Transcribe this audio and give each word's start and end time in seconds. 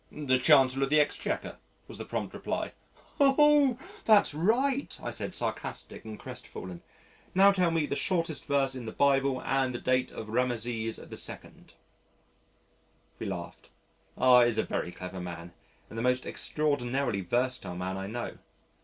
"The 0.11 0.39
Chancellor 0.39 0.81
of 0.85 0.89
the 0.89 0.99
Exchequer," 0.99 1.57
was 1.87 1.99
the 1.99 2.05
prompt 2.05 2.33
reply. 2.33 2.71
"Oh! 3.19 3.77
that's 4.03 4.33
right," 4.33 4.99
I 5.03 5.11
said 5.11 5.35
sarcastic 5.35 6.03
and 6.05 6.17
crestfallen. 6.17 6.81
"Now 7.35 7.51
tell 7.51 7.69
me 7.69 7.85
the 7.85 7.95
shortest 7.95 8.45
verse 8.45 8.73
in 8.73 8.87
the 8.87 8.91
Bible 8.91 9.43
and 9.45 9.75
the 9.75 9.79
date 9.79 10.09
of 10.09 10.29
Rameses 10.29 10.97
II." 10.97 11.51
We 13.19 13.27
laughed. 13.27 13.69
R 14.17 14.43
is 14.43 14.57
a 14.57 14.63
very 14.63 14.91
clever 14.91 15.19
man 15.21 15.53
and 15.87 15.99
the 15.99 16.01
most 16.01 16.25
extraordinarily 16.25 17.21
versatile 17.21 17.75
man 17.75 17.95
I 17.95 18.07
know. 18.07 18.39